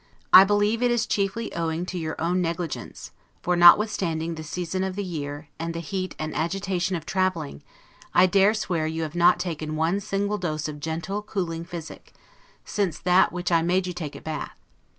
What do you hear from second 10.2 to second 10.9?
dose of